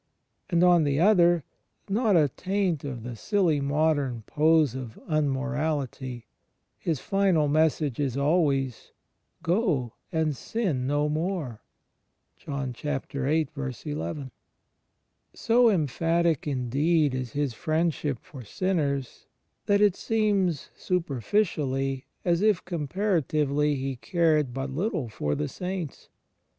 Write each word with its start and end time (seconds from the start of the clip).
And, 0.49 0.63
on 0.63 0.83
the 0.83 0.99
other, 0.99 1.43
not 1.87 2.15
a 2.17 2.27
taint 2.29 2.83
of 2.83 3.03
the 3.03 3.15
silly 3.15 3.59
modem 3.61 4.23
pose 4.25 4.73
of 4.73 4.97
unmorality: 5.07 6.25
His 6.79 6.99
Gndl 6.99 7.51
message 7.51 7.99
is 7.99 8.17
always, 8.17 8.93
"Go, 9.43 9.93
and 10.11 10.29
now 10.29 10.33
sin 10.33 10.87
no 10.87 11.07
more." 11.07 11.61
* 12.45 13.07
So 15.47 15.61
emphatic, 15.69 16.47
indeed, 16.47 17.13
is 17.13 17.31
His 17.33 17.53
Friendship 17.53 18.17
for 18.23 18.43
sinners 18.43 19.27
that 19.67 19.81
it 19.81 19.95
seems, 19.95 20.69
superficially, 20.75 22.05
as 22.25 22.41
if 22.41 22.65
comparatively 22.65 23.75
He 23.75 23.97
cared 23.97 24.51
but 24.51 24.71
little 24.71 25.09
for 25.09 25.35
the 25.35 25.47
saints. 25.47 26.09